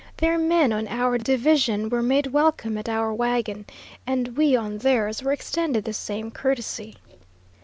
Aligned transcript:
Their 0.17 0.39
men 0.39 0.73
on 0.73 0.87
our 0.87 1.19
division 1.19 1.87
were 1.89 2.01
made 2.01 2.25
welcome 2.33 2.75
at 2.79 2.89
our 2.89 3.13
wagon, 3.13 3.65
and 4.07 4.29
we 4.35 4.55
on 4.55 4.79
theirs 4.79 5.21
were 5.21 5.31
extended 5.31 5.83
the 5.85 5.93
same 5.93 6.31
courtesy. 6.31 6.95